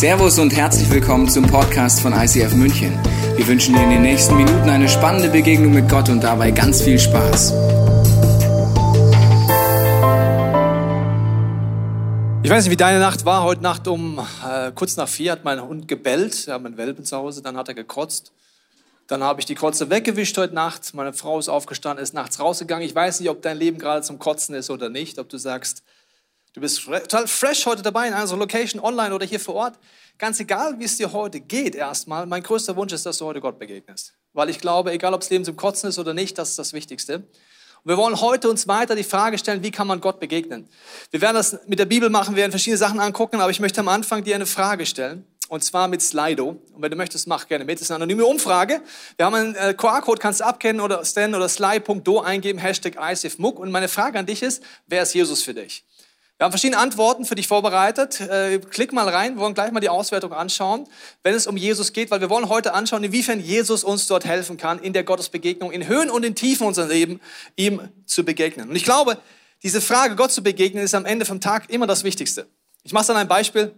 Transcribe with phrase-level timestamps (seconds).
[0.00, 2.98] Servus und herzlich willkommen zum Podcast von ICF München.
[3.36, 6.80] Wir wünschen dir in den nächsten Minuten eine spannende Begegnung mit Gott und dabei ganz
[6.80, 7.52] viel Spaß.
[12.42, 13.44] Ich weiß nicht, wie deine Nacht war.
[13.44, 16.46] Heute Nacht um äh, kurz nach vier hat mein Hund gebellt.
[16.46, 18.32] Wir haben einen Welpen zu Hause, dann hat er gekotzt.
[19.06, 20.94] Dann habe ich die Kotze weggewischt heute Nacht.
[20.94, 22.86] Meine Frau ist aufgestanden, ist nachts rausgegangen.
[22.86, 25.18] Ich weiß nicht, ob dein Leben gerade zum Kotzen ist oder nicht.
[25.18, 25.82] Ob du sagst,
[26.52, 29.78] Du bist total fresh heute dabei in einer Location, online oder hier vor Ort.
[30.18, 33.40] Ganz egal, wie es dir heute geht, erstmal, mein größter Wunsch ist, dass du heute
[33.40, 34.14] Gott begegnest.
[34.32, 36.72] Weil ich glaube, egal ob es Leben zum Kotzen ist oder nicht, das ist das
[36.72, 37.18] Wichtigste.
[37.18, 40.68] Und wir wollen heute uns weiter die Frage stellen, wie kann man Gott begegnen?
[41.12, 43.80] Wir werden das mit der Bibel machen, wir werden verschiedene Sachen angucken, aber ich möchte
[43.80, 45.24] am Anfang dir eine Frage stellen.
[45.48, 46.60] Und zwar mit Slido.
[46.72, 47.78] Und wenn du möchtest, mach gerne mit.
[47.78, 48.82] Das ist eine anonyme Umfrage.
[49.16, 53.58] Wir haben einen äh, QR-Code, kannst du abkennen oder scan oder sly.do eingeben, Hashtag ICFMUG.
[53.58, 55.84] Und meine Frage an dich ist, wer ist Jesus für dich?
[56.40, 58.18] Wir haben verschiedene Antworten für dich vorbereitet.
[58.18, 60.86] Äh, klick mal rein, wir wollen gleich mal die Auswertung anschauen,
[61.22, 64.56] wenn es um Jesus geht, weil wir wollen heute anschauen, inwiefern Jesus uns dort helfen
[64.56, 67.20] kann, in der Gottesbegegnung, in Höhen und in Tiefen unseres Lebens,
[67.56, 68.70] ihm zu begegnen.
[68.70, 69.18] Und ich glaube,
[69.62, 72.46] diese Frage, Gott zu begegnen, ist am Ende vom Tag immer das Wichtigste.
[72.84, 73.74] Ich mache dann ein Beispiel.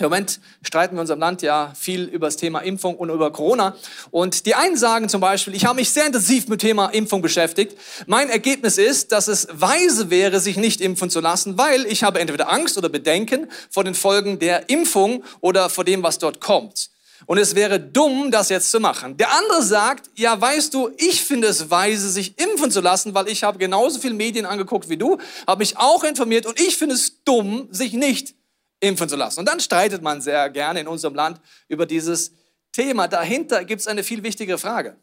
[0.00, 3.30] Im Moment streiten wir in unserem Land ja viel über das Thema Impfung und über
[3.30, 3.76] Corona.
[4.10, 7.20] Und die einen sagen zum Beispiel, ich habe mich sehr intensiv mit dem Thema Impfung
[7.20, 7.76] beschäftigt.
[8.06, 12.18] Mein Ergebnis ist, dass es weise wäre, sich nicht impfen zu lassen, weil ich habe
[12.18, 16.88] entweder Angst oder Bedenken vor den Folgen der Impfung oder vor dem, was dort kommt.
[17.26, 19.18] Und es wäre dumm, das jetzt zu machen.
[19.18, 23.28] Der andere sagt, ja, weißt du, ich finde es weise, sich impfen zu lassen, weil
[23.28, 26.94] ich habe genauso viel Medien angeguckt wie du, habe mich auch informiert und ich finde
[26.94, 28.34] es dumm, sich nicht
[28.80, 29.40] impfen zu lassen.
[29.40, 32.32] Und dann streitet man sehr gerne in unserem Land über dieses
[32.72, 33.08] Thema.
[33.08, 34.96] Dahinter gibt es eine viel wichtigere Frage.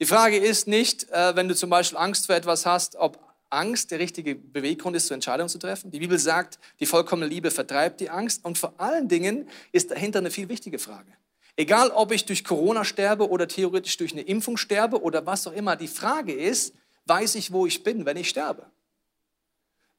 [0.00, 3.18] Die Frage ist nicht, äh, wenn du zum Beispiel Angst vor etwas hast, ob
[3.50, 5.90] Angst der richtige Beweggrund ist, zur Entscheidung zu treffen.
[5.90, 8.44] Die Bibel sagt, die vollkommene Liebe vertreibt die Angst.
[8.44, 11.12] Und vor allen Dingen ist dahinter eine viel wichtige Frage.
[11.56, 15.52] Egal, ob ich durch Corona sterbe oder theoretisch durch eine Impfung sterbe oder was auch
[15.52, 16.74] immer, die Frage ist,
[17.06, 18.66] weiß ich, wo ich bin, wenn ich sterbe?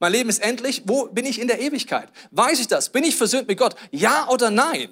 [0.04, 0.82] Mein Leben ist endlich.
[0.84, 2.10] Wo bin ich in der Ewigkeit?
[2.30, 2.90] Weiß ich das?
[2.90, 3.74] Bin ich versöhnt mit Gott?
[3.90, 4.90] Ja oder nein?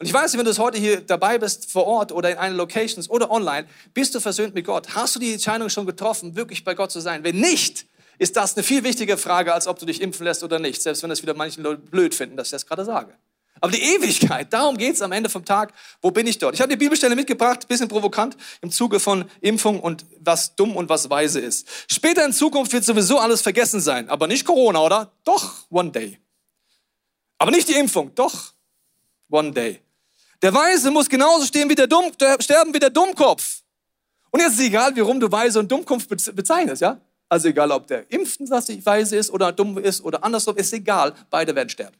[0.00, 2.56] Und ich weiß nicht, wenn du heute hier dabei bist, vor Ort oder in einer
[2.56, 4.96] Location oder online, bist du versöhnt mit Gott?
[4.96, 7.22] Hast du die Entscheidung schon getroffen, wirklich bei Gott zu sein?
[7.22, 7.86] Wenn nicht,
[8.18, 10.82] ist das eine viel wichtigere Frage, als ob du dich impfen lässt oder nicht.
[10.82, 13.14] Selbst wenn das wieder manche Leute blöd finden, dass ich das gerade sage.
[13.60, 15.72] Aber die Ewigkeit, darum geht es am Ende vom Tag.
[16.00, 16.54] Wo bin ich dort?
[16.54, 20.88] Ich habe die Bibelstelle mitgebracht, bisschen provokant, im Zuge von Impfung und was dumm und
[20.88, 21.68] was weise ist.
[21.88, 24.08] Später in Zukunft wird sowieso alles vergessen sein.
[24.08, 25.12] Aber nicht Corona, oder?
[25.24, 26.18] Doch, one day.
[27.38, 28.52] Aber nicht die Impfung, doch,
[29.30, 29.80] one day.
[30.42, 33.62] Der Weise muss genauso stehen wie der Dumm, sterben wie der Dummkopf.
[34.30, 37.00] Und jetzt ist es egal, wie rum du Weise und Dummkopf bezeichnest, ja?
[37.28, 41.54] Also egal, ob der Impften weise ist oder dumm ist oder andersrum, ist egal, beide
[41.54, 41.96] werden sterben.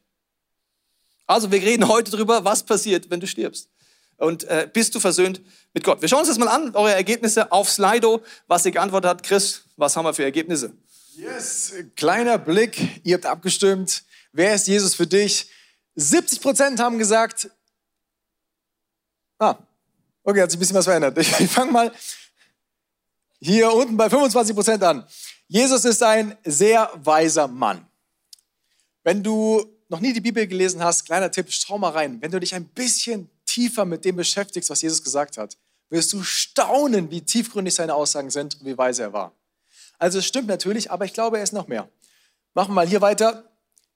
[1.32, 3.70] Also wir reden heute darüber, was passiert, wenn du stirbst.
[4.18, 5.40] Und äh, bist du versöhnt
[5.72, 6.02] mit Gott?
[6.02, 9.22] Wir schauen uns das mal an, eure Ergebnisse auf Slido, was ihr geantwortet hat.
[9.22, 10.72] Chris, was haben wir für Ergebnisse?
[11.16, 14.04] Yes, kleiner Blick, ihr habt abgestimmt.
[14.32, 15.48] Wer ist Jesus für dich?
[15.94, 17.50] 70 Prozent haben gesagt,
[19.38, 19.56] ah,
[20.24, 21.16] okay, hat sich ein bisschen was verändert.
[21.16, 21.92] Ich, ich fange mal
[23.40, 25.06] hier unten bei 25 Prozent an.
[25.48, 27.86] Jesus ist ein sehr weiser Mann.
[29.02, 32.20] Wenn du noch nie die Bibel gelesen hast, kleiner Tipp, schau mal rein.
[32.20, 35.56] Wenn du dich ein bisschen tiefer mit dem beschäftigst, was Jesus gesagt hat,
[35.90, 39.32] wirst du staunen, wie tiefgründig seine Aussagen sind und wie weise er war.
[39.98, 41.88] Also es stimmt natürlich, aber ich glaube, er ist noch mehr.
[42.54, 43.44] Machen wir mal hier weiter.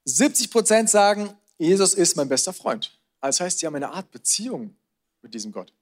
[0.05, 2.97] 70 Prozent sagen, Jesus ist mein bester Freund.
[3.21, 4.77] Also das heißt, sie haben eine Art Beziehung
[5.23, 5.73] mit diesem Gott,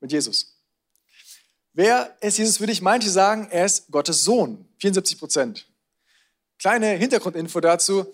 [0.00, 0.54] mit Jesus.
[1.72, 2.82] Wer ist Jesus für dich?
[2.82, 4.66] Manche sagen, er ist Gottes Sohn.
[4.78, 5.66] 74 Prozent.
[6.58, 8.06] Kleine Hintergrundinfo dazu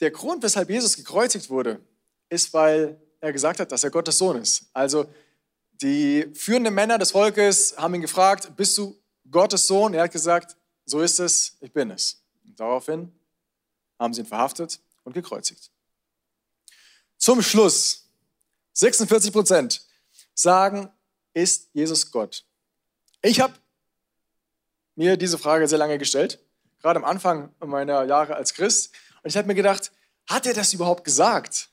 [0.00, 1.80] der Grund, weshalb Jesus gekreuzigt wurde,
[2.28, 4.66] ist, weil er gesagt hat, dass er Gottes Sohn ist.
[4.72, 5.06] Also
[5.72, 8.96] die führenden Männer des Volkes haben ihn gefragt, bist du
[9.30, 9.94] Gottes Sohn?
[9.94, 12.22] Er hat gesagt, so ist es, ich bin es.
[12.44, 13.12] Und daraufhin
[13.98, 15.70] haben sie ihn verhaftet und gekreuzigt.
[17.16, 18.08] Zum Schluss,
[18.72, 19.82] 46 Prozent
[20.34, 20.90] sagen,
[21.34, 22.44] ist Jesus Gott?
[23.22, 23.54] Ich habe
[24.94, 26.38] mir diese Frage sehr lange gestellt,
[26.80, 28.92] gerade am Anfang meiner Jahre als Christ.
[29.22, 29.92] Und ich habe mir gedacht,
[30.26, 31.70] hat er das überhaupt gesagt?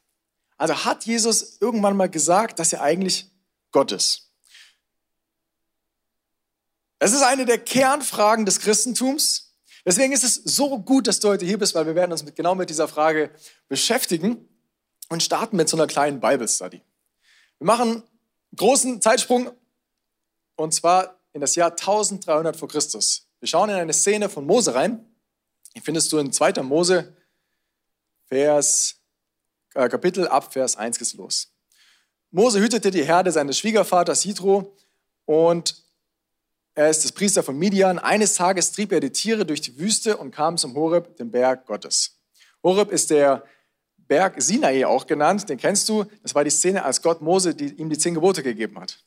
[0.57, 3.31] Also hat Jesus irgendwann mal gesagt, dass er eigentlich
[3.71, 4.31] Gott ist?
[6.99, 9.53] Das ist eine der Kernfragen des Christentums.
[9.85, 12.35] Deswegen ist es so gut, dass du heute hier bist, weil wir werden uns mit,
[12.35, 13.29] genau mit dieser Frage
[13.67, 14.47] beschäftigen
[15.09, 16.81] und starten mit so einer kleinen Bible Study.
[17.59, 18.03] Wir machen einen
[18.55, 19.51] großen Zeitsprung
[20.55, 23.27] und zwar in das Jahr 1300 vor Christus.
[23.39, 25.05] Wir schauen in eine Szene von Mose rein.
[25.75, 26.63] Die findest du in 2.
[26.63, 27.15] Mose
[28.27, 28.95] Vers
[29.73, 31.51] äh, Kapitel ab Vers 1 geht's los.
[32.31, 34.75] Mose hütete die Herde seines Schwiegervaters Jitro
[35.25, 35.83] und
[36.73, 37.99] er ist das Priester von Midian.
[37.99, 41.65] Eines Tages trieb er die Tiere durch die Wüste und kam zum Horeb, dem Berg
[41.65, 42.19] Gottes.
[42.63, 43.45] Horeb ist der
[43.97, 46.05] Berg Sinai auch genannt, den kennst du.
[46.21, 49.03] Das war die Szene, als Gott Mose die, ihm die zehn Gebote gegeben hat.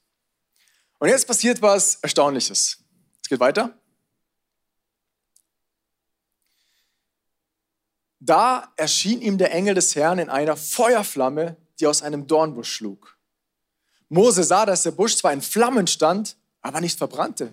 [0.99, 2.79] Und jetzt passiert was Erstaunliches.
[3.23, 3.79] Es geht weiter.
[8.21, 13.17] Da erschien ihm der Engel des Herrn in einer Feuerflamme, die aus einem Dornbusch schlug.
[14.09, 17.53] Mose sah, dass der Busch zwar in Flammen stand, aber nicht verbrannte.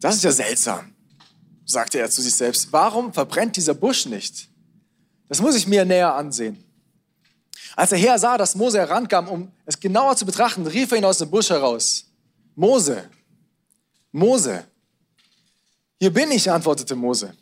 [0.00, 0.94] Das ist ja seltsam,
[1.64, 2.72] sagte er zu sich selbst.
[2.72, 4.48] Warum verbrennt dieser Busch nicht?
[5.28, 6.62] Das muss ich mir näher ansehen.
[7.76, 11.04] Als der Herr sah, dass Mose herankam, um es genauer zu betrachten, rief er ihn
[11.04, 12.04] aus dem Busch heraus.
[12.54, 13.08] Mose,
[14.10, 14.66] Mose,
[15.98, 17.34] hier bin ich, antwortete Mose.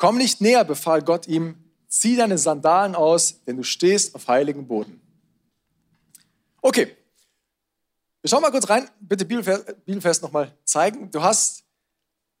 [0.00, 4.66] Komm nicht näher, befahl Gott ihm, zieh deine Sandalen aus, denn du stehst auf heiligen
[4.66, 4.98] Boden.
[6.62, 6.96] Okay,
[8.22, 11.10] wir schauen mal kurz rein, bitte Bibelvers nochmal zeigen.
[11.10, 11.64] Du hast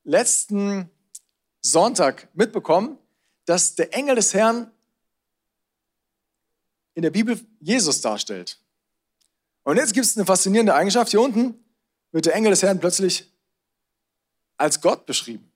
[0.04, 0.88] letzten
[1.60, 2.96] Sonntag mitbekommen,
[3.44, 4.70] dass der Engel des Herrn
[6.94, 8.58] in der Bibel Jesus darstellt.
[9.64, 11.10] Und jetzt gibt es eine faszinierende Eigenschaft.
[11.10, 11.62] Hier unten
[12.10, 13.30] wird der Engel des Herrn plötzlich
[14.56, 15.49] als Gott beschrieben.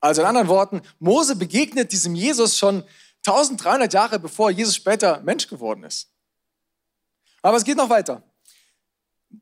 [0.00, 2.84] Also in anderen Worten, Mose begegnet diesem Jesus schon
[3.26, 6.10] 1300 Jahre bevor Jesus später Mensch geworden ist.
[7.42, 8.22] Aber es geht noch weiter.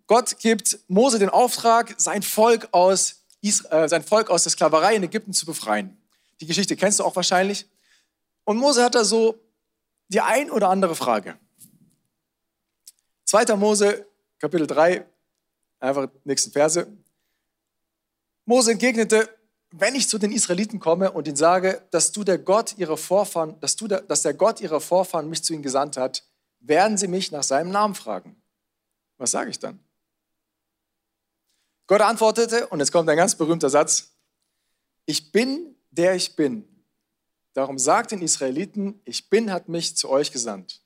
[0.07, 5.03] Gott gibt Mose den Auftrag, sein Volk aus, äh, sein Volk aus der Sklaverei in
[5.03, 5.97] Ägypten zu befreien.
[6.41, 7.69] Die Geschichte kennst du auch wahrscheinlich.
[8.45, 9.39] Und Mose hat da so
[10.09, 11.39] die ein oder andere Frage.
[13.25, 13.57] 2.
[13.57, 14.07] Mose,
[14.39, 15.05] Kapitel 3,
[15.81, 16.87] einfach nächsten Verse.
[18.45, 19.29] Mose entgegnete,
[19.79, 23.59] wenn ich zu den Israeliten komme und ihnen sage, dass du der Gott ihrer Vorfahren,
[23.61, 26.25] dass, du der, dass der Gott ihrer Vorfahren mich zu ihnen gesandt hat,
[26.61, 28.41] werden sie mich nach seinem Namen fragen.
[29.19, 29.79] Was sage ich dann?
[31.87, 34.11] Gott antwortete, und jetzt kommt ein ganz berühmter Satz,
[35.05, 36.67] ich bin, der ich bin.
[37.53, 40.83] Darum sagt den Israeliten, ich bin, hat mich zu euch gesandt.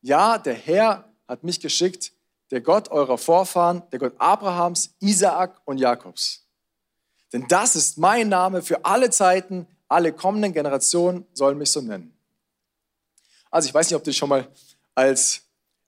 [0.00, 2.12] Ja, der Herr hat mich geschickt,
[2.50, 6.46] der Gott eurer Vorfahren, der Gott Abrahams, Isaak und Jakobs.
[7.32, 12.16] Denn das ist mein Name für alle Zeiten, alle kommenden Generationen sollen mich so nennen.
[13.50, 14.48] Also ich weiß nicht, ob du dich schon mal
[14.94, 15.42] als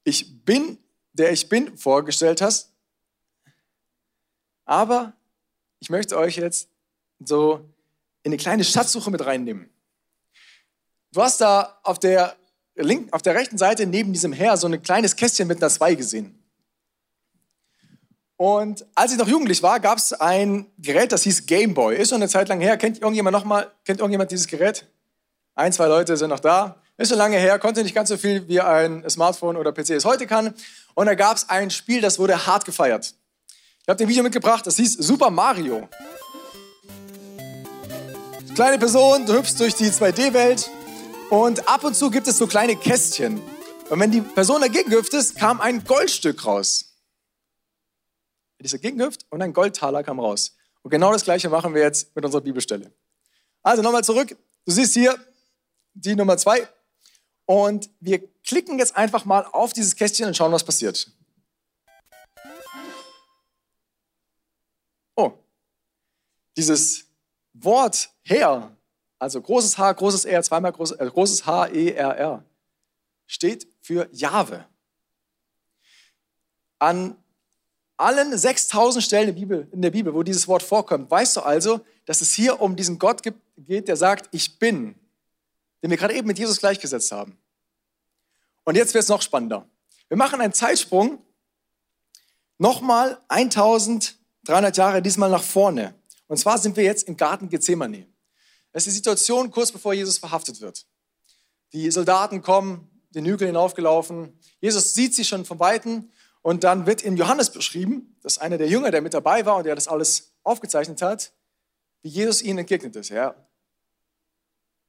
[0.04, 0.78] ich bin,
[1.12, 2.70] der ich bin, vorgestellt hast.
[4.64, 5.12] Aber
[5.80, 6.68] ich möchte euch jetzt
[7.20, 7.68] so
[8.22, 9.70] in eine kleine Schatzsuche mit reinnehmen.
[11.12, 12.36] Du hast da auf der,
[12.74, 15.94] linken, auf der rechten Seite neben diesem Herr so ein kleines Kästchen mit einer 2
[15.94, 16.43] gesehen.
[18.36, 21.96] Und als ich noch jugendlich war, gab es ein Gerät, das hieß Gameboy.
[21.96, 22.76] Ist schon eine Zeit lang her.
[22.76, 24.86] Kennt irgendjemand noch mal, kennt irgendjemand dieses Gerät?
[25.54, 26.76] Ein, zwei Leute sind noch da.
[26.96, 30.04] Ist schon lange her, konnte nicht ganz so viel wie ein Smartphone oder PC es
[30.04, 30.54] heute kann.
[30.94, 33.14] Und da gab es ein Spiel, das wurde hart gefeiert.
[33.82, 35.88] Ich habe ein Video mitgebracht, das hieß Super Mario.
[38.54, 40.70] Kleine Person, du hüpfst durch die 2D-Welt
[41.30, 43.42] und ab und zu gibt es so kleine Kästchen.
[43.90, 46.93] Und wenn die Person dagegen hüpft ist, kam ein Goldstück raus
[48.64, 50.56] ist dagegen gehüpft und ein Goldtaler kam raus.
[50.82, 52.92] Und genau das Gleiche machen wir jetzt mit unserer Bibelstelle.
[53.62, 54.36] Also nochmal zurück.
[54.66, 55.18] Du siehst hier
[55.94, 56.68] die Nummer zwei.
[57.46, 61.10] Und wir klicken jetzt einfach mal auf dieses Kästchen und schauen, was passiert.
[65.14, 65.32] Oh,
[66.56, 67.06] dieses
[67.52, 68.76] Wort Herr,
[69.18, 72.44] also großes H, großes R, zweimal groß, äh, großes H, E, R, R,
[73.26, 74.66] steht für Jahwe.
[76.78, 77.16] An
[77.96, 81.40] allen 6000 Stellen in der, Bibel, in der Bibel, wo dieses Wort vorkommt, weißt du
[81.40, 84.94] also, dass es hier um diesen Gott geht, der sagt, ich bin,
[85.82, 87.38] den wir gerade eben mit Jesus gleichgesetzt haben.
[88.64, 89.68] Und jetzt wird es noch spannender.
[90.08, 91.22] Wir machen einen Zeitsprung,
[92.58, 95.94] nochmal 1300 Jahre, diesmal nach vorne.
[96.26, 98.06] Und zwar sind wir jetzt im Garten Gethsemane.
[98.72, 100.86] Das ist die Situation kurz bevor Jesus verhaftet wird.
[101.72, 104.38] Die Soldaten kommen den Hügel hinaufgelaufen.
[104.60, 106.10] Jesus sieht sie schon von Weitem
[106.44, 109.64] und dann wird in Johannes beschrieben, dass einer der Jünger, der mit dabei war und
[109.64, 111.32] der das alles aufgezeichnet hat,
[112.02, 113.10] wie Jesus ihnen entgegnet ist.
[113.10, 113.34] Er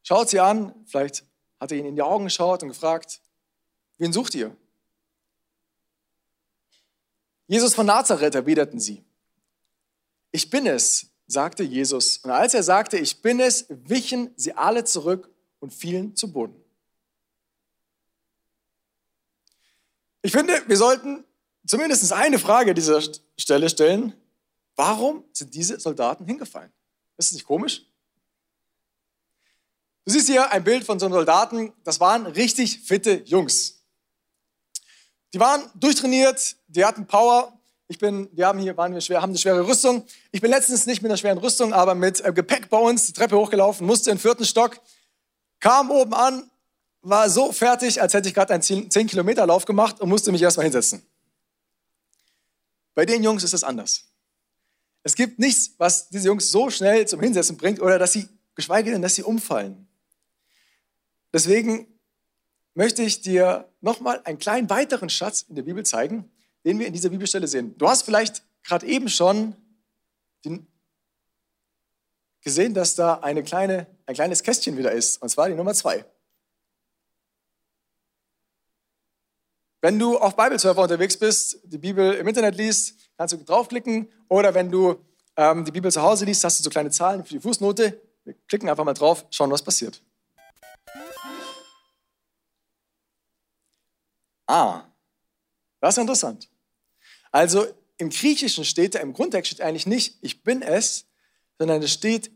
[0.04, 1.24] schaut sie an, vielleicht
[1.58, 3.22] hat er ihnen in die Augen geschaut und gefragt,
[3.98, 4.54] wen sucht ihr?
[7.48, 9.06] Jesus von Nazareth erwiderten sie.
[10.34, 12.18] Ich bin es, sagte Jesus.
[12.18, 15.30] Und als er sagte, ich bin es, wichen sie alle zurück
[15.62, 16.62] und fielen zu Boden.
[20.22, 21.24] Ich finde, wir sollten
[21.66, 23.02] zumindest eine Frage an dieser
[23.38, 24.14] Stelle stellen.
[24.76, 26.72] Warum sind diese Soldaten hingefallen?
[27.18, 27.86] Ist es nicht komisch?
[30.06, 31.74] Du siehst hier ein Bild von so einem Soldaten.
[31.84, 33.82] Das waren richtig fitte Jungs.
[35.34, 37.60] Die waren durchtrainiert, die hatten Power.
[37.88, 40.06] Ich bin, wir haben hier, waren wir schwer, haben eine schwere Rüstung.
[40.32, 43.14] Ich bin letztens nicht mit einer schweren Rüstung, aber mit äh, Gepäck bei uns die
[43.14, 44.80] Treppe hochgelaufen, musste in den vierten Stock,
[45.60, 46.50] kam oben an,
[47.02, 50.42] war so fertig, als hätte ich gerade einen 10 Kilometer Lauf gemacht und musste mich
[50.42, 51.06] erstmal hinsetzen.
[52.96, 54.06] Bei den Jungs ist es anders.
[55.04, 58.90] Es gibt nichts, was diese Jungs so schnell zum Hinsetzen bringt oder dass sie, geschweige
[58.90, 59.88] denn, dass sie umfallen.
[61.32, 61.88] Deswegen
[62.74, 66.32] möchte ich dir nochmal einen kleinen weiteren Schatz in der Bibel zeigen,
[66.64, 67.78] den wir in dieser Bibelstelle sehen.
[67.78, 69.56] Du hast vielleicht gerade eben schon
[70.44, 70.66] den,
[72.42, 76.06] gesehen, dass da eine kleine, ein kleines Kästchen wieder ist, und zwar die Nummer zwei.
[79.86, 84.12] Wenn du auf Bibelserver unterwegs bist, die Bibel im Internet liest, kannst du draufklicken.
[84.30, 84.96] Oder wenn du
[85.38, 88.02] ähm, die Bibel zu Hause liest, hast du so kleine Zahlen für die Fußnote.
[88.24, 90.02] Wir klicken einfach mal drauf, schauen, was passiert.
[94.48, 94.86] Ah,
[95.82, 96.50] das ist interessant.
[97.32, 101.06] Also im Griechischen steht da, im Grundtext steht eigentlich nicht, ich bin es,
[101.60, 102.32] sondern es steht,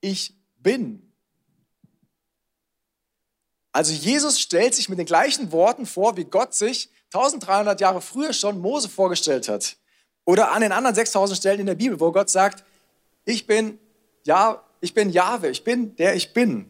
[0.00, 1.12] ich bin.
[3.72, 8.32] Also Jesus stellt sich mit den gleichen Worten vor, wie Gott sich 1300 Jahre früher
[8.32, 9.76] schon Mose vorgestellt hat.
[10.24, 12.64] Oder an den anderen 6000 Stellen in der Bibel, wo Gott sagt,
[13.24, 13.78] ich bin,
[14.24, 16.68] ja, ich bin Jahwe, ich bin der ich bin.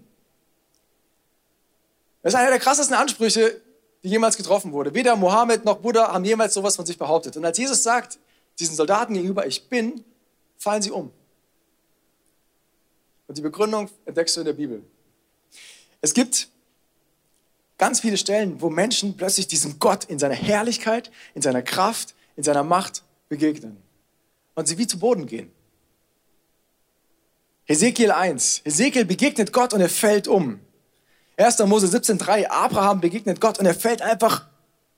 [2.22, 3.60] Das ist einer der krassesten Ansprüche,
[4.02, 4.94] die jemals getroffen wurde.
[4.94, 7.36] Weder Mohammed noch Buddha haben jemals sowas von sich behauptet.
[7.36, 8.18] Und als Jesus sagt,
[8.58, 10.04] diesen Soldaten gegenüber, ich bin,
[10.58, 11.10] fallen sie um.
[13.26, 14.82] Und die Begründung entdeckst du in der Bibel.
[16.00, 16.48] Es gibt
[17.84, 22.42] ganz viele Stellen, wo Menschen plötzlich diesem Gott in seiner Herrlichkeit, in seiner Kraft, in
[22.42, 23.76] seiner Macht begegnen.
[24.54, 25.52] Und sie wie zu Boden gehen.
[27.66, 28.62] Hesekiel 1.
[28.64, 30.60] Hesekiel begegnet Gott und er fällt um.
[31.36, 31.58] 1.
[31.66, 32.46] Mose 17,3.
[32.46, 34.46] Abraham begegnet Gott und er fällt einfach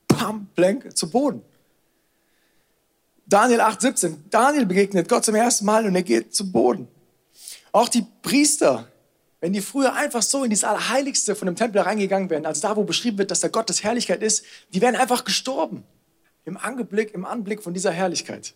[0.07, 1.43] pam, blank zu Boden.
[3.27, 4.15] Daniel 8,17.
[4.31, 6.87] Daniel begegnet Gott zum ersten Mal und er geht zu Boden.
[7.73, 8.87] Auch die Priester,
[9.41, 12.77] wenn die früher einfach so in das Allerheiligste von dem Tempel reingegangen wären, also da,
[12.77, 15.85] wo beschrieben wird, dass der Gott des Herrlichkeit ist, die wären einfach gestorben.
[16.45, 18.55] Im Anblick, im Anblick von dieser Herrlichkeit.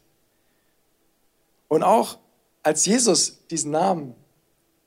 [1.69, 2.19] Und auch
[2.63, 4.15] als Jesus diesen Namen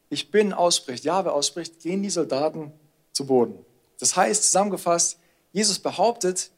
[0.10, 2.72] Ich bin ausspricht, Jahwe ausspricht, gehen die Soldaten
[3.14, 3.66] zu Boden.
[4.00, 5.18] Das heißt, zusammengefasst,
[5.52, 6.52] Jesus behauptet,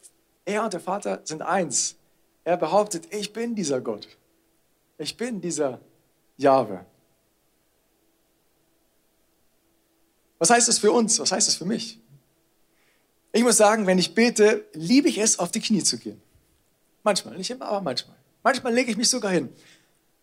[0.43, 1.95] er und der Vater sind eins.
[2.43, 4.07] Er behauptet, ich bin dieser Gott.
[4.97, 5.79] Ich bin dieser
[6.37, 6.85] Jahwe.
[10.45, 11.17] Was heißt das für uns?
[11.17, 11.99] Was heißt das für mich?
[13.31, 16.21] Ich muss sagen, wenn ich bete, liebe ich es, auf die Knie zu gehen.
[17.01, 18.15] Manchmal, nicht immer, aber manchmal.
[18.43, 19.51] Manchmal lege ich mich sogar hin.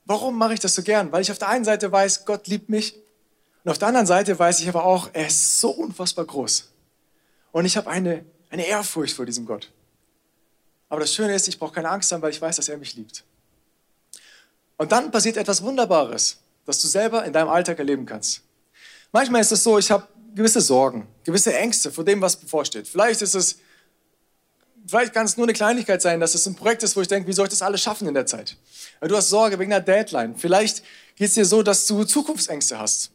[0.05, 1.11] Warum mache ich das so gern?
[1.11, 2.95] Weil ich auf der einen Seite weiß, Gott liebt mich
[3.65, 6.71] und auf der anderen Seite weiß ich aber auch, er ist so unfassbar groß.
[7.51, 9.73] Und ich habe eine, eine Ehrfurcht vor diesem Gott.
[10.89, 12.95] Aber das Schöne ist, ich brauche keine Angst haben, weil ich weiß, dass er mich
[12.95, 13.25] liebt.
[14.77, 18.43] Und dann passiert etwas Wunderbares, das du selber in deinem Alltag erleben kannst.
[19.15, 22.89] Manchmal ist es so, ich habe gewisse Sorgen, gewisse Ängste vor dem, was bevorsteht.
[22.89, 23.59] Vielleicht ist es,
[24.87, 27.29] vielleicht kann es nur eine Kleinigkeit sein, dass es ein Projekt ist, wo ich denke,
[27.29, 28.57] wie soll ich das alles schaffen in der Zeit?
[29.01, 30.37] Du hast Sorge wegen einer Deadline.
[30.37, 30.83] Vielleicht
[31.17, 33.11] geht es dir so, dass du Zukunftsängste hast.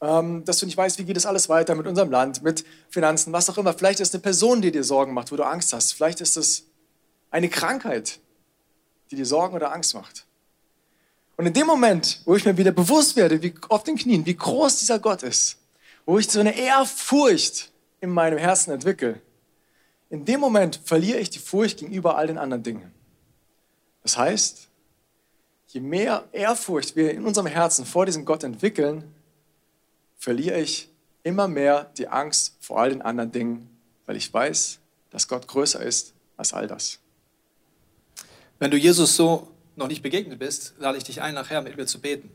[0.00, 3.32] Ähm, dass du nicht weißt, wie geht es alles weiter mit unserem Land, mit Finanzen,
[3.32, 3.72] was auch immer.
[3.72, 5.92] Vielleicht ist es eine Person, die dir Sorgen macht, wo du Angst hast.
[5.92, 6.64] Vielleicht ist es
[7.30, 8.18] eine Krankheit,
[9.10, 10.26] die dir Sorgen oder Angst macht.
[11.36, 14.36] Und in dem Moment, wo ich mir wieder bewusst werde, wie auf den Knien, wie
[14.36, 15.56] groß dieser Gott ist,
[16.06, 17.70] wo ich so eine Ehrfurcht
[18.00, 19.20] in meinem Herzen entwickle,
[20.10, 22.92] in dem Moment verliere ich die Furcht gegenüber all den anderen Dingen.
[24.02, 24.68] Das heißt,
[25.68, 29.12] je mehr Ehrfurcht wir in unserem Herzen vor diesem Gott entwickeln,
[30.18, 30.88] verliere ich
[31.22, 33.68] immer mehr die Angst vor all den anderen Dingen,
[34.06, 34.78] weil ich weiß,
[35.10, 37.00] dass Gott größer ist als all das.
[38.58, 41.86] Wenn du Jesus so noch nicht begegnet bist, lade ich dich ein, nachher mit mir
[41.86, 42.30] zu beten.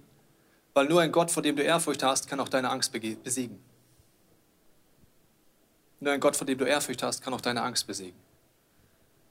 [0.74, 3.60] Weil nur ein Gott, vor dem du Ehrfurcht hast, kann auch deine Angst besiegen.
[6.00, 8.18] Nur ein Gott, vor dem du Ehrfurcht hast, kann auch deine Angst besiegen.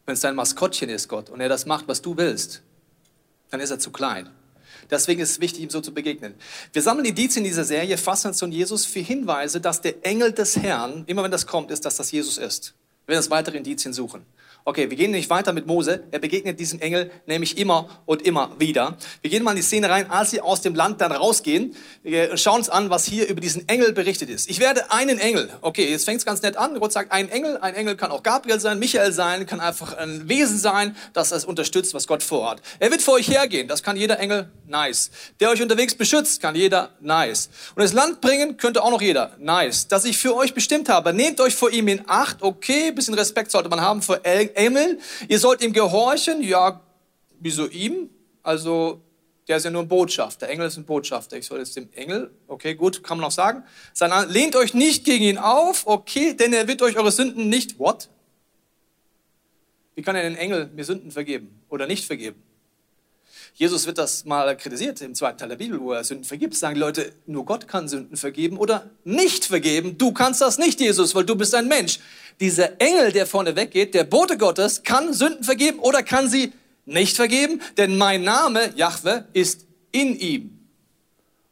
[0.04, 2.62] Wenn es dein Maskottchen ist, Gott, und er das macht, was du willst,
[3.50, 4.30] dann ist er zu klein.
[4.90, 6.34] Deswegen ist es wichtig, ihm so zu begegnen.
[6.72, 11.04] Wir sammeln Indizien in dieser Serie, Faszination Jesus, für Hinweise, dass der Engel des Herrn,
[11.06, 12.74] immer wenn das kommt, ist, dass das Jesus ist.
[13.06, 14.24] Wir werden das weitere Indizien suchen.
[14.64, 16.04] Okay, wir gehen nicht weiter mit Mose.
[16.10, 18.98] Er begegnet diesem Engel nämlich immer und immer wieder.
[19.22, 21.74] Wir gehen mal in die Szene rein, als sie aus dem Land dann rausgehen.
[22.34, 24.50] Schauen uns an, was hier über diesen Engel berichtet ist.
[24.50, 25.48] Ich werde einen Engel.
[25.62, 26.78] Okay, jetzt fängt es ganz nett an.
[26.78, 27.56] Gott sagt, ein Engel.
[27.56, 31.46] Ein Engel kann auch Gabriel sein, Michael sein, kann einfach ein Wesen sein, das es
[31.46, 32.60] unterstützt, was Gott vorhat.
[32.78, 33.68] Er wird vor euch hergehen.
[33.68, 34.50] Das kann jeder Engel.
[34.66, 35.10] Nice.
[35.40, 36.90] Der euch unterwegs beschützt, kann jeder.
[37.00, 37.48] Nice.
[37.74, 39.32] Und das Land bringen könnte auch noch jeder.
[39.38, 39.88] Nice.
[39.88, 41.14] Dass ich für euch bestimmt habe.
[41.14, 42.42] Nehmt euch vor ihm in Acht.
[42.42, 44.47] Okay, bisschen Respekt sollte man haben vor Engel.
[45.28, 46.42] Ihr sollt ihm gehorchen.
[46.42, 46.80] Ja,
[47.40, 48.10] wieso ihm?
[48.42, 49.00] Also,
[49.48, 50.46] der ist ja nur ein Botschafter.
[50.46, 51.36] Der Engel ist ein Botschafter.
[51.36, 53.64] Ich soll jetzt dem Engel, okay, gut, kann man auch sagen.
[53.94, 57.78] Sondern lehnt euch nicht gegen ihn auf, okay, denn er wird euch eure Sünden nicht,
[57.78, 58.08] what?
[59.94, 62.42] Wie kann er den Engel mir Sünden vergeben oder nicht vergeben?
[63.58, 66.54] Jesus wird das mal kritisiert im zweiten Teil der Bibel, wo er Sünden vergibt.
[66.54, 69.98] Sagen die Leute, nur Gott kann Sünden vergeben oder nicht vergeben.
[69.98, 71.98] Du kannst das nicht, Jesus, weil du bist ein Mensch.
[72.38, 76.52] Dieser Engel, der vorne weggeht, der Bote Gottes, kann Sünden vergeben oder kann sie
[76.86, 80.60] nicht vergeben, denn mein Name, Jahwe, ist in ihm.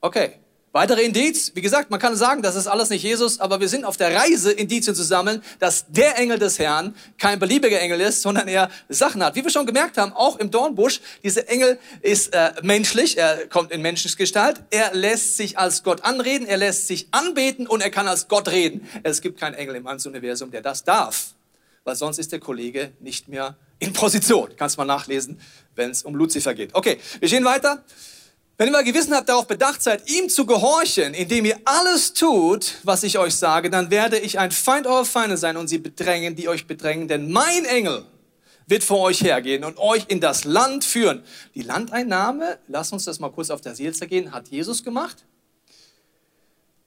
[0.01, 0.35] Okay,
[0.77, 3.87] Weitere Indiz, wie gesagt, man kann sagen, das ist alles nicht Jesus, aber wir sind
[3.87, 8.21] auf der Reise, Indizien zu sammeln, dass der Engel des Herrn kein beliebiger Engel ist,
[8.27, 9.37] sondern er Sachen hat.
[9.37, 13.73] Wie wir schon gemerkt haben, auch im Dornbusch, dieser Engel ist äh, menschlich, er kommt
[13.73, 18.07] in Menschensgestalt, er lässt sich als Gott anreden, er lässt sich anbeten und er kann
[18.07, 18.87] als Gott reden.
[19.03, 21.29] Es gibt keinen Engel im Universum, der das darf,
[21.85, 24.51] weil sonst ist der Kollege nicht mehr in Position.
[24.59, 25.41] Kannst mal nachlesen,
[25.75, 26.75] wenn es um Luzifer geht.
[26.75, 27.83] Okay, wir gehen weiter.
[28.59, 33.03] Wenn ihr mal gewissenhaft darauf bedacht seid, ihm zu gehorchen, indem ihr alles tut, was
[33.03, 36.49] ich euch sage, dann werde ich ein Feind eurer Feinde sein und sie bedrängen, die
[36.49, 38.07] euch bedrängen, denn mein Engel
[38.67, 41.23] wird vor euch hergehen und euch in das Land führen.
[41.55, 45.27] Die Landeinnahme, lass uns das mal kurz auf der Seele zergehen, hat Jesus gemacht.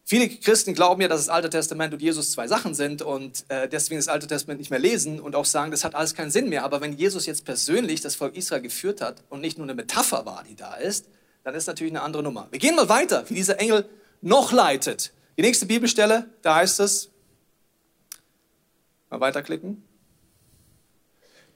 [0.05, 3.69] Viele Christen glauben ja, dass das Alte Testament und Jesus zwei Sachen sind und äh,
[3.69, 6.49] deswegen das Alte Testament nicht mehr lesen und auch sagen, das hat alles keinen Sinn
[6.49, 6.63] mehr.
[6.63, 10.25] Aber wenn Jesus jetzt persönlich das Volk Israel geführt hat und nicht nur eine Metapher
[10.25, 11.05] war, die da ist,
[11.49, 12.47] dann ist natürlich eine andere Nummer.
[12.51, 13.89] Wir gehen mal weiter, wie dieser Engel
[14.21, 15.11] noch leitet.
[15.35, 17.09] Die nächste Bibelstelle, da heißt es,
[19.09, 19.83] mal weiterklicken.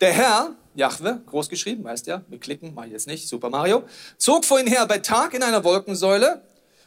[0.01, 3.83] Der Herr, Jahwe, groß geschrieben, weißt ja, wir klicken, mache ich jetzt nicht, Super Mario,
[4.17, 6.41] zog vor ihn her bei Tag in einer Wolkensäule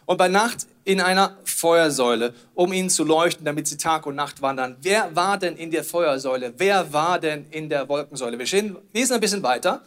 [0.04, 4.42] und bei Nacht in einer Feuersäule, um ihn zu leuchten, damit sie Tag und Nacht
[4.42, 4.78] wandern.
[4.80, 6.54] Wer war denn in der Feuersäule?
[6.56, 8.36] Wer war denn in der Wolkensäule?
[8.36, 9.84] Wir lesen ein bisschen weiter.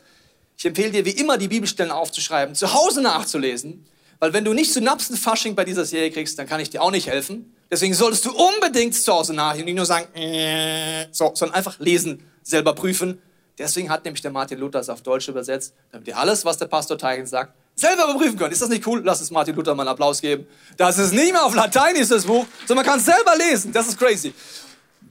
[0.59, 3.85] Ich empfehle dir, wie immer, die Bibelstellen aufzuschreiben, zu Hause nachzulesen,
[4.19, 7.07] weil wenn du nicht Synapsenfasching bei dieser Serie kriegst, dann kann ich dir auch nicht
[7.07, 7.55] helfen.
[7.71, 12.29] Deswegen solltest du unbedingt zu Hause nachlesen nicht nur sagen, äh, so, sondern einfach lesen,
[12.43, 13.21] selber prüfen.
[13.57, 16.65] Deswegen hat nämlich der Martin Luther es auf Deutsch übersetzt, damit ihr alles, was der
[16.65, 18.51] Pastor Teigen sagt, selber überprüfen könnt.
[18.51, 19.01] Ist das nicht cool?
[19.05, 20.45] Lass es Martin Luther mal einen Applaus geben.
[20.75, 23.71] Das ist nicht mehr auf Latein, ist das Buch, sondern man kann es selber lesen.
[23.71, 24.33] Das ist crazy.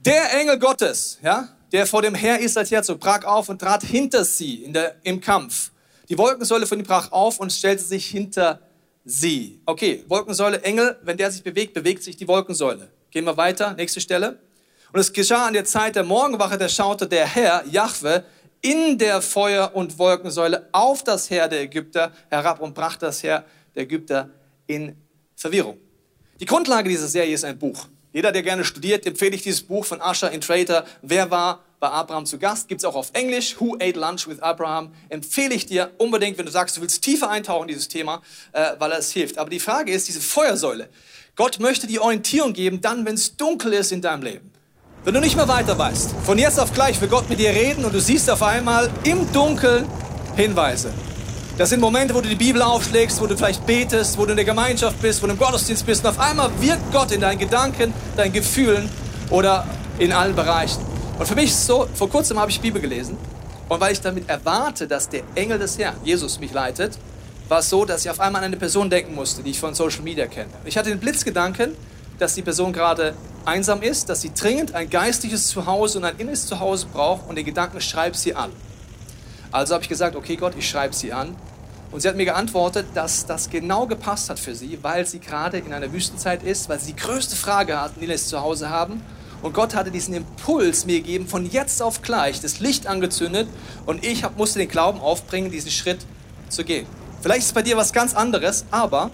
[0.05, 4.25] Der Engel Gottes, ja, der vor dem Herr Israels herzog, brach auf und trat hinter
[4.25, 5.71] sie in der, im Kampf.
[6.09, 8.61] Die Wolkensäule von ihm brach auf und stellte sich hinter
[9.05, 9.61] sie.
[9.65, 12.89] Okay, Wolkensäule, Engel, wenn der sich bewegt, bewegt sich die Wolkensäule.
[13.11, 14.39] Gehen wir weiter, nächste Stelle.
[14.91, 18.23] Und es geschah an der Zeit der Morgenwache, da schaute der Herr, Jahwe,
[18.61, 23.45] in der Feuer- und Wolkensäule auf das Heer der Ägypter herab und brachte das Heer
[23.75, 24.29] der Ägypter
[24.67, 24.97] in
[25.35, 25.77] Verwirrung.
[26.39, 27.87] Die Grundlage dieser Serie ist ein Buch.
[28.11, 30.83] Jeder, der gerne studiert, empfehle ich dieses Buch von Asher in Traitor.
[31.03, 32.67] Wer war bei Abraham zu Gast?
[32.67, 33.59] Gibt es auch auf Englisch.
[33.59, 34.91] Who ate lunch with Abraham?
[35.09, 38.71] Empfehle ich dir unbedingt, wenn du sagst, du willst tiefer eintauchen in dieses Thema, äh,
[38.79, 39.37] weil es hilft.
[39.37, 40.89] Aber die Frage ist, diese Feuersäule.
[41.35, 44.51] Gott möchte dir Orientierung geben, dann, wenn es dunkel ist in deinem Leben.
[45.03, 47.85] Wenn du nicht mehr weiter weißt, von jetzt auf gleich will Gott mit dir reden
[47.85, 49.87] und du siehst auf einmal im Dunkeln
[50.35, 50.91] Hinweise.
[51.59, 54.37] Das sind Momente, wo du die Bibel aufschlägst, wo du vielleicht betest, wo du in
[54.37, 56.05] der Gemeinschaft bist, wo du im Gottesdienst bist.
[56.05, 58.89] Und auf einmal wirkt Gott in deinen Gedanken, deinen Gefühlen
[59.29, 59.67] oder
[59.97, 60.79] in allen Bereichen.
[61.19, 63.17] Und für mich ist es so, vor kurzem habe ich Bibel gelesen.
[63.67, 66.97] Und weil ich damit erwarte, dass der Engel des Herrn, Jesus, mich leitet,
[67.49, 69.75] war es so, dass ich auf einmal an eine Person denken musste, die ich von
[69.75, 70.51] Social Media kenne.
[70.63, 71.75] Ich hatte den Blitzgedanken,
[72.19, 76.47] dass die Person gerade einsam ist, dass sie dringend ein geistliches Zuhause und ein inneres
[76.47, 78.49] Zuhause braucht und den Gedanken, schreib sie an.
[79.51, 81.35] Also habe ich gesagt, okay Gott, ich schreibe sie an.
[81.91, 85.57] Und sie hat mir geantwortet, dass das genau gepasst hat für sie, weil sie gerade
[85.57, 89.01] in einer Wüstenzeit ist, weil sie die größte Frage hat, die sie zu Hause haben.
[89.41, 93.47] Und Gott hatte diesen Impuls mir gegeben, von jetzt auf gleich das Licht angezündet
[93.85, 95.99] und ich hab, musste den Glauben aufbringen, diesen Schritt
[96.49, 96.85] zu gehen.
[97.21, 99.11] Vielleicht ist bei dir was ganz anderes, aber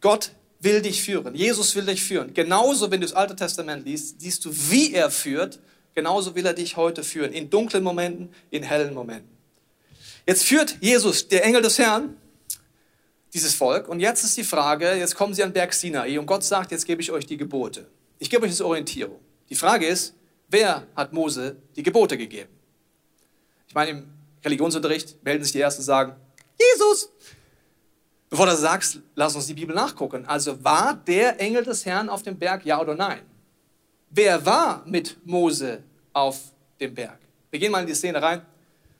[0.00, 1.34] Gott will dich führen.
[1.34, 2.34] Jesus will dich führen.
[2.34, 5.60] Genauso, wenn du das Alte Testament liest, siehst du, wie er führt.
[5.94, 7.32] Genauso will er dich heute führen.
[7.32, 9.33] In dunklen Momenten, in hellen Momenten.
[10.26, 12.16] Jetzt führt Jesus, der Engel des Herrn,
[13.34, 13.88] dieses Volk.
[13.88, 16.86] Und jetzt ist die Frage, jetzt kommen sie an Berg Sinai und Gott sagt, jetzt
[16.86, 17.86] gebe ich euch die Gebote.
[18.18, 19.18] Ich gebe euch jetzt Orientierung.
[19.50, 20.14] Die Frage ist,
[20.48, 22.50] wer hat Mose die Gebote gegeben?
[23.68, 24.08] Ich meine, im
[24.44, 26.16] Religionsunterricht melden sich die Ersten und sagen,
[26.58, 27.10] Jesus.
[28.30, 30.24] Bevor du das sagst, lass uns die Bibel nachgucken.
[30.26, 33.20] Also war der Engel des Herrn auf dem Berg, ja oder nein?
[34.10, 35.82] Wer war mit Mose
[36.12, 36.38] auf
[36.80, 37.18] dem Berg?
[37.50, 38.42] Wir gehen mal in die Szene rein.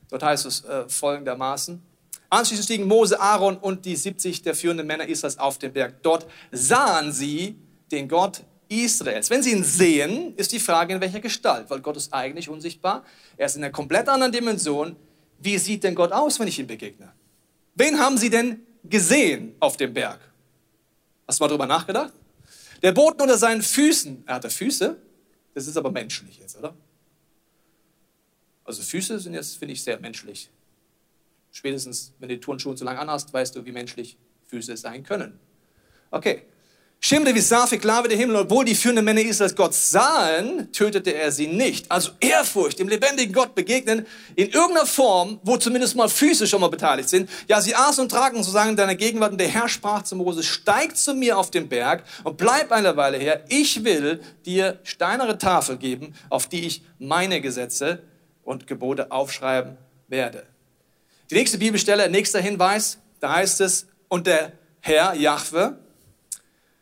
[0.09, 1.81] Dort heißt es äh, folgendermaßen.
[2.29, 6.01] Anschließend stiegen Mose, Aaron und die 70 der führenden Männer Israels auf den Berg.
[6.01, 7.55] Dort sahen sie
[7.91, 9.29] den Gott Israels.
[9.29, 13.03] Wenn sie ihn sehen, ist die Frage, in welcher Gestalt, weil Gott ist eigentlich unsichtbar.
[13.37, 14.95] Er ist in einer komplett anderen Dimension.
[15.39, 17.11] Wie sieht denn Gott aus, wenn ich ihm begegne?
[17.75, 20.19] Wen haben sie denn gesehen auf dem Berg?
[21.27, 22.13] Hast du mal drüber nachgedacht?
[22.81, 24.97] Der Boden unter seinen Füßen, er hatte Füße,
[25.53, 26.75] das ist aber menschlich jetzt, oder?
[28.65, 30.49] Also Füße sind jetzt, finde ich, sehr menschlich.
[31.51, 35.39] Spätestens, wenn du die Turnschuhe zu lang anhast, weißt du, wie menschlich Füße sein können.
[36.11, 36.41] Okay.
[36.99, 41.31] Schimmte wie Safik, Lave der Himmel, obwohl die führenden Männer Israels Gott sahen, tötete er
[41.31, 41.91] sie nicht.
[41.91, 46.69] Also Ehrfurcht, dem lebendigen Gott begegnen, in irgendeiner Form, wo zumindest mal Füße schon mal
[46.69, 47.29] beteiligt sind.
[47.47, 50.41] Ja, sie aßen und tranken sozusagen in deiner Gegenwart und der Herr sprach zu Mose,
[50.41, 53.43] steig zu mir auf den Berg und bleib eine Weile her.
[53.49, 58.01] Ich will dir steinere Tafel geben, auf die ich meine Gesetze
[58.45, 59.77] und Gebote aufschreiben
[60.07, 60.45] werde.
[61.29, 65.79] Die nächste Bibelstelle, nächster Hinweis, da heißt es, und der Herr, Jahwe,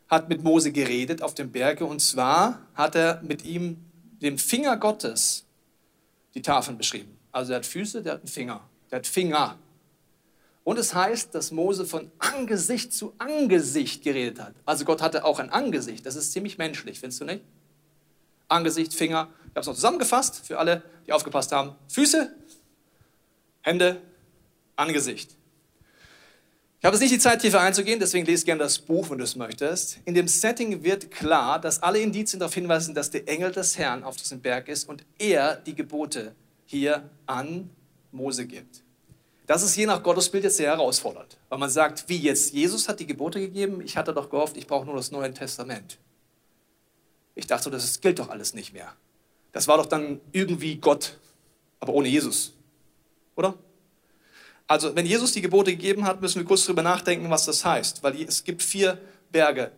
[0.08, 3.84] hat mit Mose geredet auf dem Berge und zwar hat er mit ihm
[4.22, 5.46] dem Finger Gottes
[6.36, 7.18] die Tafeln beschrieben.
[7.32, 9.58] Also er hat Füße, der hat einen Finger, der hat Finger.
[10.64, 14.54] Und es heißt, dass Mose von Angesicht zu Angesicht geredet hat.
[14.66, 16.06] Also Gott hatte auch ein Angesicht.
[16.06, 17.42] Das ist ziemlich menschlich, findest du nicht?
[18.54, 19.30] Angesicht, Finger.
[19.46, 21.76] Ich habe es noch zusammengefasst für alle, die aufgepasst haben.
[21.88, 22.34] Füße,
[23.62, 24.02] Hände,
[24.76, 25.36] Angesicht.
[26.80, 29.24] Ich habe jetzt nicht die Zeit, tiefer einzugehen, deswegen lese gerne das Buch, wenn du
[29.24, 30.00] es möchtest.
[30.04, 34.04] In dem Setting wird klar, dass alle Indizien darauf hinweisen, dass der Engel des Herrn
[34.04, 36.36] auf diesem Berg ist und er die Gebote
[36.66, 37.70] hier an
[38.12, 38.84] Mose gibt.
[39.46, 43.00] Das ist je nach Gottesbild jetzt sehr herausfordernd, weil man sagt, wie jetzt, Jesus hat
[43.00, 45.98] die Gebote gegeben, ich hatte doch gehofft, ich brauche nur das Neue Testament.
[47.36, 48.94] Ich dachte, das gilt doch alles nicht mehr.
[49.52, 51.18] Das war doch dann irgendwie Gott,
[51.80, 52.54] aber ohne Jesus,
[53.36, 53.56] oder?
[54.68, 58.02] Also, wenn Jesus die Gebote gegeben hat, müssen wir kurz darüber nachdenken, was das heißt.
[58.02, 58.98] Weil es gibt vier
[59.32, 59.72] Berge,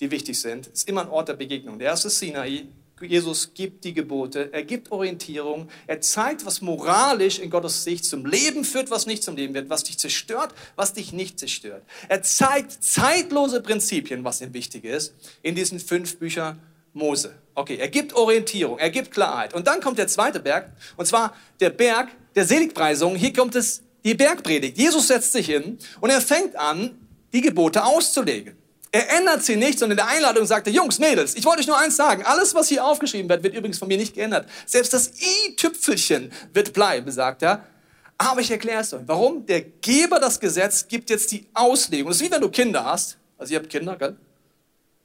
[0.00, 0.68] die wichtig sind.
[0.68, 1.78] Es ist immer ein Ort der Begegnung.
[1.78, 2.66] Der erste ist Sinai.
[3.00, 8.26] Jesus gibt die Gebote, er gibt Orientierung, er zeigt, was moralisch in Gottes Sicht zum
[8.26, 11.84] Leben führt, was nicht zum Leben wird, was dich zerstört, was dich nicht zerstört.
[12.08, 16.60] Er zeigt zeitlose Prinzipien, was ihm wichtig ist, in diesen fünf Büchern
[16.92, 17.34] Mose.
[17.54, 19.54] Okay, er gibt Orientierung, er gibt Klarheit.
[19.54, 23.16] Und dann kommt der zweite Berg, und zwar der Berg der Seligpreisung.
[23.16, 24.78] Hier kommt es die Bergpredigt.
[24.78, 26.98] Jesus setzt sich hin und er fängt an,
[27.32, 28.56] die Gebote auszulegen.
[28.90, 31.66] Er ändert sie nicht, sondern in der Einladung sagt er, Jungs, Mädels, ich wollte euch
[31.66, 32.22] nur eins sagen.
[32.24, 34.48] Alles, was hier aufgeschrieben wird, wird übrigens von mir nicht geändert.
[34.64, 37.64] Selbst das I-Tüpfelchen wird bleiben, sagt er.
[38.16, 39.02] Aber ich erkläre es euch.
[39.06, 39.44] Warum?
[39.46, 42.08] Der Geber das Gesetz gibt jetzt die Auslegung.
[42.08, 43.18] Das ist wie wenn du Kinder hast.
[43.36, 44.16] Also ihr habt Kinder, gell?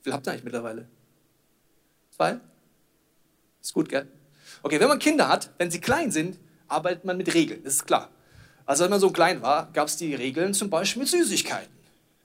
[0.02, 0.88] Wie viel habt ihr eigentlich mittlerweile?
[2.24, 2.40] Zwei?
[3.62, 4.08] Ist gut, gell?
[4.62, 7.62] Okay, wenn man Kinder hat, wenn sie klein sind, arbeitet man mit Regeln.
[7.66, 8.10] Das ist klar.
[8.66, 11.74] Also als man so klein war, gab es die Regeln zum Beispiel mit Süßigkeiten.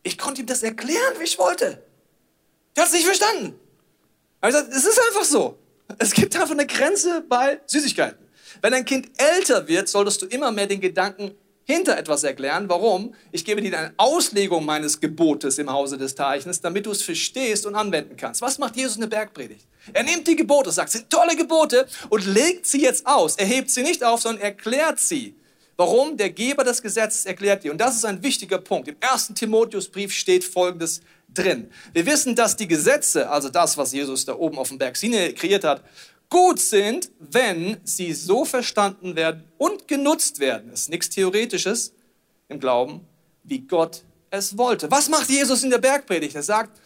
[0.05, 1.83] Ich konnte ihm das erklären, wie ich wollte.
[2.77, 3.59] Der hat es nicht verstanden.
[4.41, 5.59] Also es ist einfach so.
[5.99, 8.25] Es gibt einfach eine Grenze bei Süßigkeiten.
[8.63, 11.33] Wenn ein Kind älter wird, solltest du immer mehr den Gedanken
[11.69, 12.69] hinter etwas erklären.
[12.69, 13.15] Warum?
[13.31, 17.67] Ich gebe dir eine Auslegung meines Gebotes im Hause des Teichens, damit du es verstehst
[17.67, 18.41] und anwenden kannst.
[18.41, 19.67] Was macht Jesus in der Bergpredigt?
[19.93, 23.37] Er nimmt die Gebote, sagt, sind tolle Gebote und legt sie jetzt aus.
[23.37, 25.37] Er hebt sie nicht auf, sondern erklärt sie.
[25.77, 26.17] Warum?
[26.17, 27.71] Der Geber des Gesetzes erklärt dir.
[27.71, 28.89] Und das ist ein wichtiger Punkt.
[28.89, 31.03] Im ersten Timotheusbrief steht Folgendes
[31.33, 31.71] drin.
[31.93, 35.33] Wir wissen, dass die Gesetze, also das, was Jesus da oben auf dem Berg Sinai
[35.33, 35.85] kreiert hat,
[36.29, 40.71] gut sind, wenn sie so verstanden werden und genutzt werden.
[40.71, 41.93] Das ist nichts Theoretisches
[42.49, 43.01] im Glauben,
[43.45, 44.91] wie Gott es wollte.
[44.91, 46.35] Was macht Jesus in der Bergpredigt?
[46.35, 46.79] Er sagt,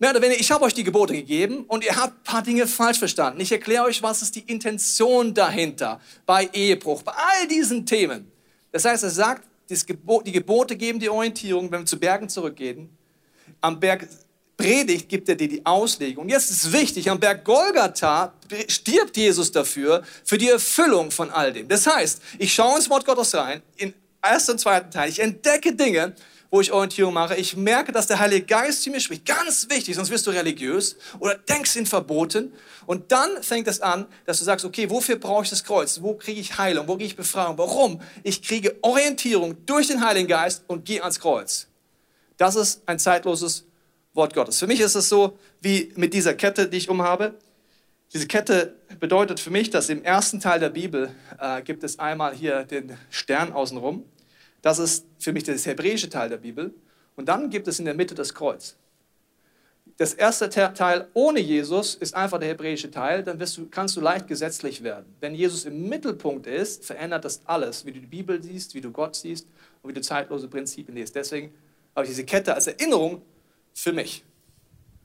[0.00, 2.66] Mehr oder weniger, ich habe euch die Gebote gegeben und ihr habt ein paar Dinge
[2.66, 3.40] falsch verstanden.
[3.40, 8.30] Ich erkläre euch, was ist die Intention dahinter bei Ehebruch, bei all diesen Themen.
[8.72, 12.90] Das heißt, er sagt, die Gebote geben die Orientierung, wenn wir zu Bergen zurückgehen.
[13.60, 14.08] Am Berg
[14.56, 16.28] Predigt gibt er dir die Auslegung.
[16.28, 18.32] Jetzt ist wichtig, am Berg Golgatha
[18.68, 21.68] stirbt Jesus dafür, für die Erfüllung von all dem.
[21.68, 25.74] Das heißt, ich schaue ins Wort Gottes rein, in ersten und zweiten Teil, ich entdecke
[25.74, 26.14] Dinge,
[26.54, 27.34] wo ich Orientierung mache.
[27.34, 29.26] Ich merke, dass der Heilige Geist zu mir spricht.
[29.26, 32.52] Ganz wichtig, sonst wirst du religiös oder denkst in Verboten.
[32.86, 36.00] Und dann fängt es an, dass du sagst, okay, wofür brauche ich das Kreuz?
[36.00, 36.86] Wo kriege ich Heilung?
[36.86, 37.58] Wo kriege ich Befreiung?
[37.58, 38.00] Warum?
[38.22, 41.66] Ich kriege Orientierung durch den Heiligen Geist und gehe ans Kreuz.
[42.36, 43.64] Das ist ein zeitloses
[44.14, 44.58] Wort Gottes.
[44.58, 47.34] Für mich ist es so wie mit dieser Kette, die ich umhabe.
[48.12, 52.32] Diese Kette bedeutet für mich, dass im ersten Teil der Bibel äh, gibt es einmal
[52.32, 54.04] hier den Stern außenrum.
[54.62, 56.72] Das ist für mich das hebräische Teil der Bibel.
[57.16, 58.76] Und dann gibt es in der Mitte das Kreuz.
[59.96, 64.26] Das erste Teil ohne Jesus ist einfach der hebräische Teil, dann du, kannst du leicht
[64.26, 65.14] gesetzlich werden.
[65.20, 68.90] Wenn Jesus im Mittelpunkt ist, verändert das alles, wie du die Bibel siehst, wie du
[68.90, 69.46] Gott siehst
[69.82, 71.14] und wie du zeitlose Prinzipien liest.
[71.14, 71.52] Deswegen
[71.94, 73.22] habe ich diese Kette als Erinnerung
[73.74, 74.24] für mich.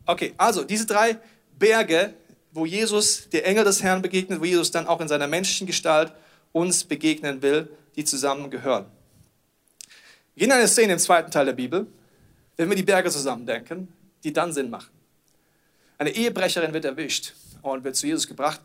[0.05, 1.17] Okay, also diese drei
[1.57, 2.13] Berge
[2.51, 6.11] wo Jesus, der Engel des Herrn begegnet, wo Jesus dann auch in seiner menschlichen Gestalt
[6.51, 8.85] uns begegnen will, die zusammengehören.
[10.35, 11.85] Wir gehen eine Szene im zweiten Teil der Bibel,
[12.57, 13.87] wenn wir die Berge zusammendenken,
[14.23, 14.89] die dann Sinn machen.
[15.97, 18.61] Eine Ehebrecherin wird erwischt und wird zu Jesus gebracht.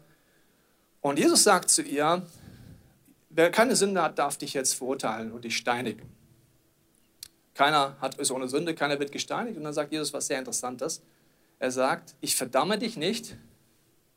[1.00, 2.22] Und Jesus sagt zu ihr,
[3.30, 6.10] wer keine Sünde hat, darf dich jetzt verurteilen und dich steinigen.
[7.54, 9.56] Keiner hat ist ohne Sünde, keiner wird gesteinigt.
[9.56, 11.02] Und dann sagt Jesus was sehr Interessantes.
[11.58, 13.36] Er sagt, ich verdamme dich nicht,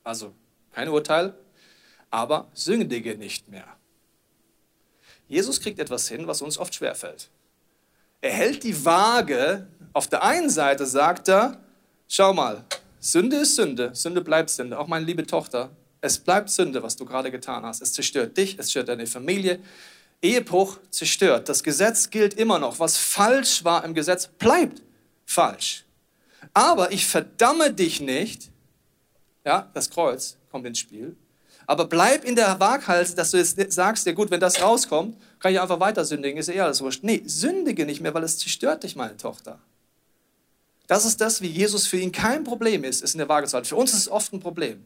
[0.03, 0.33] also
[0.71, 1.33] kein Urteil,
[2.09, 3.67] aber sündige nicht mehr.
[5.27, 7.29] Jesus kriegt etwas hin, was uns oft schwerfällt.
[8.21, 9.67] Er hält die Waage.
[9.93, 11.59] Auf der einen Seite sagt er,
[12.07, 12.63] schau mal,
[12.99, 14.79] Sünde ist Sünde, Sünde bleibt Sünde.
[14.79, 15.69] Auch meine liebe Tochter,
[16.01, 17.81] es bleibt Sünde, was du gerade getan hast.
[17.81, 19.59] Es zerstört dich, es zerstört deine Familie.
[20.21, 21.49] Ehebruch zerstört.
[21.49, 22.79] Das Gesetz gilt immer noch.
[22.79, 24.81] Was falsch war im Gesetz, bleibt
[25.25, 25.85] falsch.
[26.53, 28.49] Aber ich verdamme dich nicht,
[29.45, 31.15] ja, das Kreuz kommt ins Spiel.
[31.65, 35.51] Aber bleib in der Waaghalse, dass du jetzt sagst, ja gut, wenn das rauskommt, kann
[35.51, 37.03] ich einfach weiter sündigen, ist ja alles wurscht.
[37.03, 39.59] Nee, sündige nicht mehr, weil es zerstört dich, meine Tochter.
[40.87, 43.55] Das ist das, wie Jesus für ihn kein Problem ist, ist in der Waage zu
[43.55, 43.67] halten.
[43.67, 44.85] Für uns ist es oft ein Problem.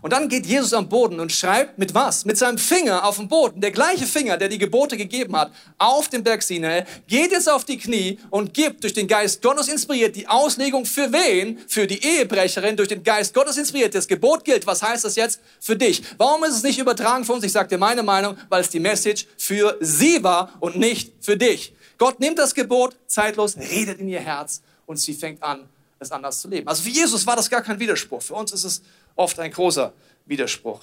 [0.00, 2.24] Und dann geht Jesus am Boden und schreibt mit was?
[2.24, 3.60] Mit seinem Finger auf dem Boden.
[3.60, 7.64] Der gleiche Finger, der die Gebote gegeben hat, auf dem Berg Sinai, geht jetzt auf
[7.64, 11.58] die Knie und gibt durch den Geist Gottes inspiriert die Auslegung für wen?
[11.68, 13.94] Für die Ehebrecherin, durch den Geist Gottes inspiriert.
[13.94, 14.66] Das Gebot gilt.
[14.66, 16.02] Was heißt das jetzt für dich?
[16.16, 17.44] Warum ist es nicht übertragen für uns?
[17.44, 21.36] Ich sage dir meine Meinung, weil es die Message für sie war und nicht für
[21.36, 21.74] dich.
[21.98, 25.68] Gott nimmt das Gebot zeitlos, redet in ihr Herz und sie fängt an,
[26.00, 26.66] es anders zu leben.
[26.66, 28.22] Also für Jesus war das gar kein Widerspruch.
[28.22, 28.82] Für uns ist es
[29.16, 29.92] oft ein großer
[30.26, 30.80] Widerspruch.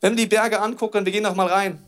[0.00, 1.82] Wenn wir die Berge angucken, wir gehen noch mal rein,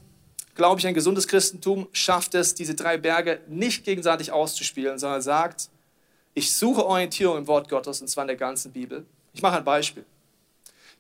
[0.55, 5.71] glaube ich, ein gesundes Christentum schafft es, diese drei Berge nicht gegenseitig auszuspielen, sondern sagt,
[6.35, 9.07] ich suche Orientierung im Wort Gottes, und zwar in der ganzen Bibel.
[9.33, 10.05] Ich mache ein Beispiel.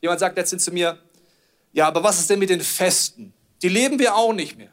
[0.00, 0.98] Jemand sagt letztens zu mir,
[1.72, 3.32] ja, aber was ist denn mit den Festen?
[3.62, 4.70] Die leben wir auch nicht mehr.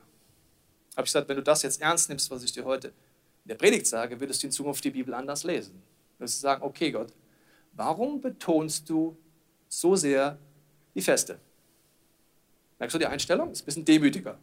[0.96, 3.56] Habe ich gesagt, wenn du das jetzt ernst nimmst, was ich dir heute in der
[3.56, 5.82] Predigt sage, würdest du in Zukunft die Bibel anders lesen.
[6.18, 7.14] Du wirst sagen, okay Gott,
[7.74, 9.16] warum betonst du
[9.70, 10.38] so sehr
[10.96, 11.40] die Feste.
[12.80, 13.52] Merkst du die Einstellung?
[13.52, 14.38] Ist ein bisschen demütiger.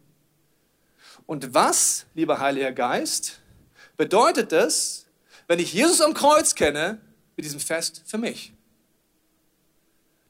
[1.25, 3.39] Und was, lieber Heiliger Geist,
[3.97, 5.07] bedeutet es,
[5.47, 6.99] wenn ich Jesus am Kreuz kenne,
[7.35, 8.53] mit diesem Fest für mich?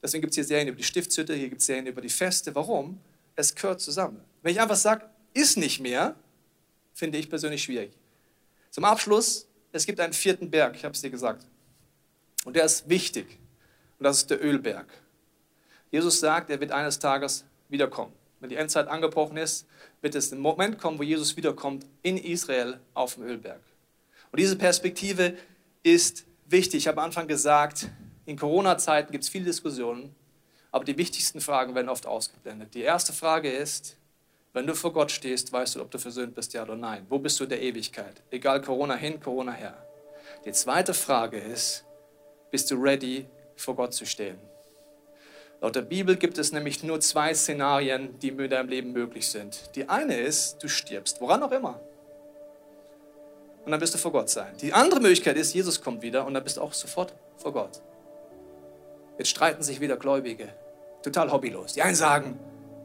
[0.02, 2.54] Deswegen gibt es hier Serien über die Stiftshütte, hier gibt es Serien über die Feste.
[2.54, 3.00] Warum?
[3.34, 4.20] Es gehört zusammen.
[4.42, 6.14] Wenn ich einfach sage, ist nicht mehr,
[6.94, 7.92] finde ich persönlich schwierig.
[8.70, 11.46] Zum Abschluss, es gibt einen vierten Berg, ich habe es dir gesagt.
[12.44, 13.38] Und der ist wichtig.
[13.98, 14.86] Und das ist der Ölberg.
[15.90, 18.12] Jesus sagt, er wird eines Tages wiederkommen.
[18.40, 19.66] Wenn die Endzeit angebrochen ist,
[20.02, 23.60] wird es ein Moment kommen, wo Jesus wiederkommt in Israel auf dem Ölberg.
[24.30, 25.36] Und diese Perspektive
[25.82, 26.78] ist wichtig.
[26.78, 27.88] Ich habe am Anfang gesagt,
[28.26, 30.14] in Corona-Zeiten gibt es viele Diskussionen,
[30.70, 32.74] aber die wichtigsten Fragen werden oft ausgeblendet.
[32.74, 33.96] Die erste Frage ist,
[34.52, 37.06] wenn du vor Gott stehst, weißt du, ob du versöhnt bist, ja oder nein.
[37.08, 38.22] Wo bist du in der Ewigkeit?
[38.30, 39.86] Egal Corona hin, Corona her.
[40.44, 41.84] Die zweite Frage ist,
[42.50, 44.38] bist du ready vor Gott zu stehen.
[45.60, 49.74] Laut der Bibel gibt es nämlich nur zwei Szenarien, die in deinem Leben möglich sind.
[49.74, 51.80] Die eine ist, du stirbst, woran auch immer.
[53.64, 54.54] Und dann wirst du vor Gott sein.
[54.60, 57.80] Die andere Möglichkeit ist, Jesus kommt wieder und dann bist du auch sofort vor Gott.
[59.18, 60.48] Jetzt streiten sich wieder Gläubige.
[61.02, 61.72] Total hobbylos.
[61.72, 62.38] Die einen sagen,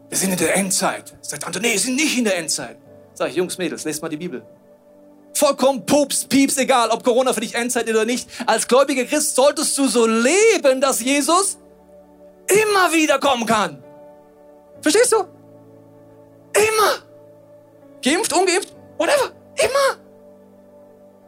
[0.10, 1.14] wir sind in der Endzeit.
[1.22, 2.78] Sagt nee, wir sind nicht in der Endzeit.
[3.14, 4.44] Sag ich, Jungs, Mädels, lest mal die Bibel.
[5.42, 8.30] Vollkommen pups, pieps, egal, ob Corona für dich Endzeit oder nicht.
[8.46, 11.58] Als gläubiger Christ solltest du so leben, dass Jesus
[12.46, 13.84] immer wieder kommen kann.
[14.82, 15.22] Verstehst du?
[16.54, 17.02] Immer.
[18.04, 19.32] Geimpft, ungeimpft, whatever.
[19.58, 20.00] Immer.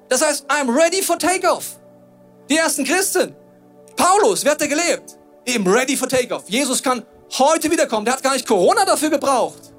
[0.09, 1.79] Das heißt, I'm ready for takeoff.
[2.51, 3.35] Die ersten Christen.
[3.95, 5.17] Paulus, wer hat der gelebt?
[5.43, 6.43] Eben ready for takeoff.
[6.47, 7.03] Jesus kann
[7.39, 8.05] heute wiederkommen.
[8.05, 9.73] Der hat gar nicht Corona dafür gebraucht.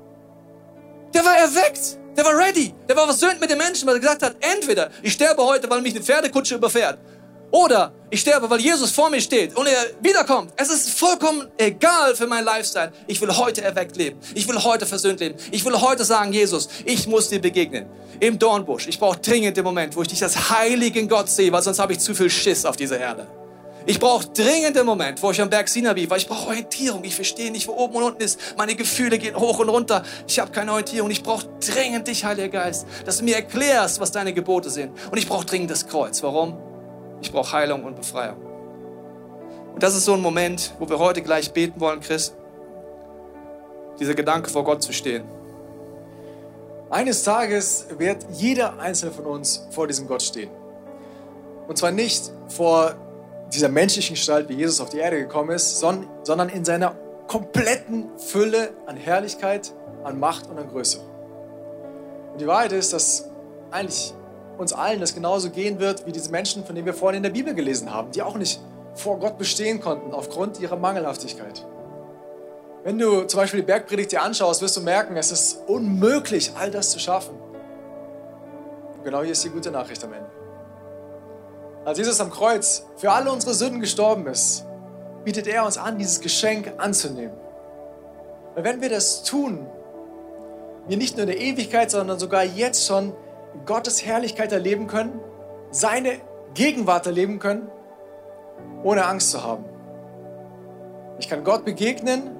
[1.14, 2.00] Der war erweckt.
[2.16, 2.72] Der war ready.
[2.88, 5.80] Der war versöhnt mit den Menschen, weil er gesagt hat, entweder ich sterbe heute, weil
[5.82, 6.98] mich eine Pferdekutsche überfährt.
[7.50, 10.52] Oder ich sterbe, weil Jesus vor mir steht und er wiederkommt.
[10.56, 12.92] Es ist vollkommen egal für meinen Lifestyle.
[13.06, 14.18] Ich will heute erweckt leben.
[14.34, 15.36] Ich will heute versöhnt leben.
[15.52, 17.86] Ich will heute sagen, Jesus, ich muss dir begegnen.
[18.18, 18.88] Im Dornbusch.
[18.88, 21.92] Ich brauche dringend den Moment, wo ich dich als heiligen Gott sehe, weil sonst habe
[21.92, 23.26] ich zu viel Schiss auf dieser Erde.
[23.86, 26.16] Ich brauche dringend den Moment, wo ich am Berg Sinai war.
[26.16, 27.04] Ich brauche Orientierung.
[27.04, 28.40] Ich verstehe nicht, wo oben und unten ist.
[28.56, 30.02] Meine Gefühle gehen hoch und runter.
[30.26, 31.10] Ich habe keine Orientierung.
[31.10, 34.92] Ich brauche dringend dich, Heiliger Geist, dass du mir erklärst, was deine Gebote sind.
[35.10, 36.22] Und ich brauche dringend das Kreuz.
[36.22, 36.56] Warum?
[37.20, 38.36] Ich brauche Heilung und Befreiung.
[39.74, 42.34] Und das ist so ein Moment, wo wir heute gleich beten wollen, Chris.
[44.00, 45.24] Dieser Gedanke vor Gott zu stehen.
[46.88, 50.50] Eines Tages wird jeder einzelne von uns vor diesem Gott stehen.
[51.66, 52.94] Und zwar nicht vor
[53.54, 58.70] dieser menschlichen Gestalt, wie Jesus auf die Erde gekommen ist, sondern in seiner kompletten Fülle
[58.86, 61.00] an Herrlichkeit, an Macht und an Größe.
[62.32, 63.30] Und die Wahrheit ist, dass
[63.70, 64.12] eigentlich
[64.58, 67.30] uns allen das genauso gehen wird wie diese Menschen, von denen wir vorhin in der
[67.30, 68.60] Bibel gelesen haben, die auch nicht
[68.94, 71.66] vor Gott bestehen konnten aufgrund ihrer Mangelhaftigkeit.
[72.84, 76.70] Wenn du zum Beispiel die Bergpredigt dir anschaust, wirst du merken, es ist unmöglich, all
[76.70, 77.34] das zu schaffen.
[78.96, 80.43] Und genau hier ist die gute Nachricht am Ende.
[81.84, 84.64] Als Jesus am Kreuz für alle unsere Sünden gestorben ist,
[85.22, 87.36] bietet er uns an, dieses Geschenk anzunehmen.
[88.54, 89.66] Weil wenn wir das tun,
[90.88, 93.12] wir nicht nur in der Ewigkeit, sondern sogar jetzt schon
[93.66, 95.20] Gottes Herrlichkeit erleben können,
[95.70, 96.20] seine
[96.54, 97.68] Gegenwart erleben können,
[98.82, 99.64] ohne Angst zu haben.
[101.18, 102.30] Ich kann Gott begegnen,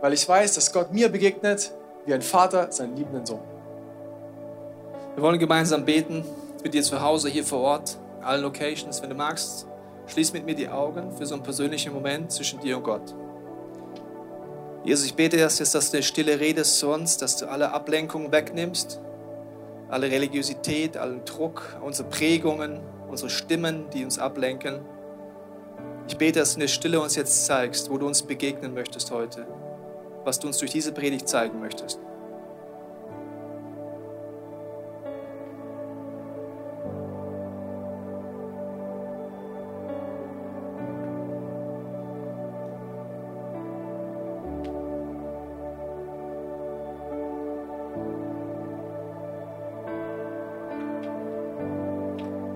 [0.00, 1.72] weil ich weiß, dass Gott mir begegnet
[2.06, 3.40] wie ein Vater seinen liebenden Sohn.
[5.14, 6.24] Wir wollen gemeinsam beten
[6.62, 9.00] mit dir zu Hause hier vor Ort allen Locations.
[9.02, 9.66] Wenn du magst,
[10.06, 13.14] schließ mit mir die Augen für so einen persönlichen Moment zwischen dir und Gott.
[14.84, 19.00] Jesus, ich bete erst, dass du stille Rede zu uns, dass du alle Ablenkungen wegnimmst,
[19.88, 24.80] alle Religiosität, allen Druck, unsere Prägungen, unsere Stimmen, die uns ablenken.
[26.06, 29.10] Ich bete, dass du in der Stille uns jetzt zeigst, wo du uns begegnen möchtest
[29.10, 29.46] heute,
[30.24, 31.98] was du uns durch diese Predigt zeigen möchtest.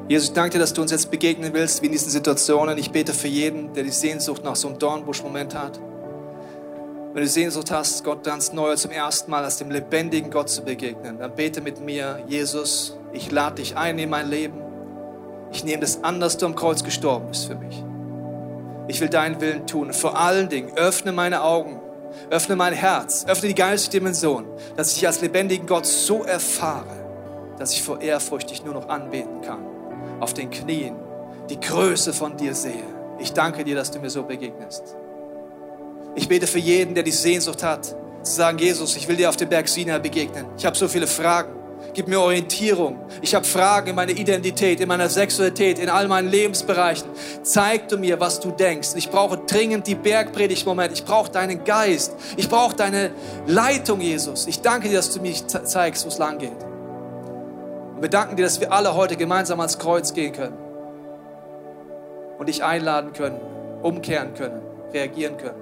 [0.09, 2.79] Jesus, ich danke dir, dass du uns jetzt begegnen willst, wie in diesen Situationen.
[2.79, 5.79] Ich bete für jeden, der die Sehnsucht nach so einem Dornbusch-Moment hat.
[7.13, 10.63] Wenn du Sehnsucht hast, Gott ganz neu zum ersten Mal als dem lebendigen Gott zu
[10.63, 14.63] begegnen, dann bete mit mir, Jesus, ich lade dich ein in mein Leben.
[15.53, 17.85] Ich nehme das an, dass du am Kreuz gestorben bist für mich.
[18.89, 19.93] Ich will deinen Willen tun.
[19.93, 21.83] Vor allen Dingen öffne meine Augen,
[22.31, 26.97] öffne mein Herz, öffne die geistige Dimension, dass ich als lebendigen Gott so erfahre,
[27.59, 29.78] dass ich vor Ehrfurcht dich nur noch anbeten kann
[30.21, 30.97] auf den Knien
[31.49, 32.85] die Größe von dir sehe.
[33.19, 34.97] Ich danke dir, dass du mir so begegnest.
[36.15, 39.37] Ich bete für jeden, der die Sehnsucht hat, zu sagen, Jesus, ich will dir auf
[39.37, 40.47] dem Berg Sinai begegnen.
[40.57, 41.55] Ich habe so viele Fragen.
[41.95, 42.99] Gib mir Orientierung.
[43.23, 47.09] Ich habe Fragen in meiner Identität, in meiner Sexualität, in all meinen Lebensbereichen.
[47.43, 48.91] Zeig du mir, was du denkst.
[48.97, 50.93] Ich brauche dringend die Bergpredigt-Moment.
[50.93, 52.15] Ich brauche deinen Geist.
[52.37, 53.13] Ich brauche deine
[53.47, 54.47] Leitung, Jesus.
[54.49, 56.68] Ich danke dir, dass du mir zeigst, wo es lang geht.
[57.99, 60.57] Und wir danken dir, dass wir alle heute gemeinsam ans Kreuz gehen können
[62.39, 63.41] und dich einladen können,
[63.83, 65.61] umkehren können, reagieren können.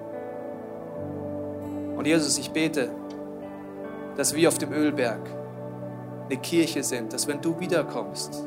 [1.96, 2.90] Und Jesus, ich bete,
[4.18, 5.20] dass wir auf dem Ölberg
[6.29, 8.44] eine Kirche sind, dass wenn du wiederkommst,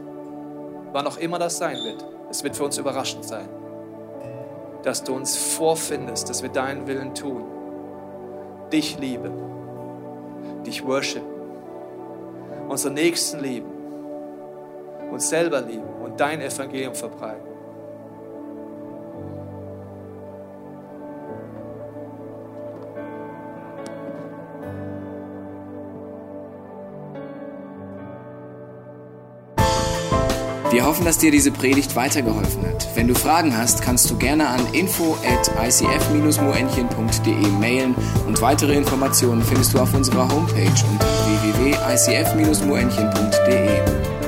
[0.91, 3.49] wann auch immer das sein wird, es wird für uns überraschend sein,
[4.83, 7.43] dass du uns vorfindest, dass wir deinen Willen tun,
[8.71, 9.33] dich lieben,
[10.63, 11.25] dich worshipen,
[12.67, 13.78] unsere Nächsten lieben
[15.11, 17.49] uns selber lieben und dein Evangelium verbreiten.
[30.71, 32.87] Wir hoffen, dass dir diese Predigt weitergeholfen hat.
[32.93, 37.95] Wenn du Fragen hast, kannst du gerne an info at icf-moenchen.de mailen
[38.27, 41.07] und weitere Informationen findest du auf unserer Homepage unter
[41.43, 44.18] www.icf-moenchen.de.